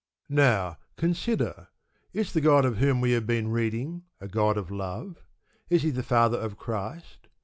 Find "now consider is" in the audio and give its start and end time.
0.29-2.33